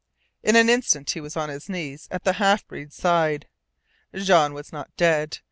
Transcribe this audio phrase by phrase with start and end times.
[0.41, 3.47] In an instant he was on his knees at the half breed's side.
[4.15, 5.37] Jean was not dead.